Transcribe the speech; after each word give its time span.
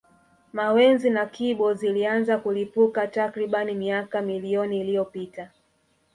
Mawenzi 0.53 1.09
na 1.09 1.25
Kibo 1.25 1.73
zilianza 1.73 2.37
kulipuka 2.37 3.07
takriban 3.07 3.73
miaka 3.73 4.21
milioni 4.21 4.81
iliyopita 4.81 5.49